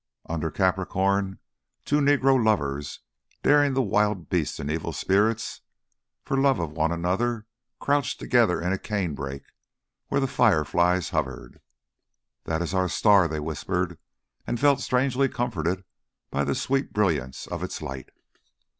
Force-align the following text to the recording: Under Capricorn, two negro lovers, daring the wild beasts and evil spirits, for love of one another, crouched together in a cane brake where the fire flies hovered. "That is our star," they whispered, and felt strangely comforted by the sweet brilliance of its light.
Under 0.25 0.49
Capricorn, 0.49 1.37
two 1.85 1.99
negro 1.99 2.43
lovers, 2.43 3.01
daring 3.43 3.75
the 3.75 3.83
wild 3.83 4.31
beasts 4.31 4.57
and 4.57 4.71
evil 4.71 4.93
spirits, 4.93 5.61
for 6.23 6.35
love 6.35 6.57
of 6.59 6.71
one 6.71 6.91
another, 6.91 7.45
crouched 7.79 8.19
together 8.19 8.59
in 8.59 8.73
a 8.73 8.79
cane 8.79 9.13
brake 9.13 9.45
where 10.07 10.19
the 10.19 10.25
fire 10.25 10.65
flies 10.65 11.11
hovered. 11.11 11.61
"That 12.45 12.63
is 12.63 12.73
our 12.73 12.89
star," 12.89 13.27
they 13.27 13.39
whispered, 13.39 13.99
and 14.47 14.59
felt 14.59 14.81
strangely 14.81 15.29
comforted 15.29 15.83
by 16.31 16.45
the 16.45 16.55
sweet 16.55 16.93
brilliance 16.93 17.45
of 17.45 17.61
its 17.61 17.79
light. 17.79 18.09